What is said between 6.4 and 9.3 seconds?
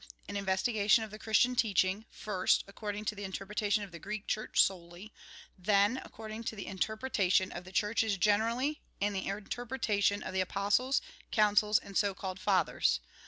to the interpreta tion of the Churches generally, and the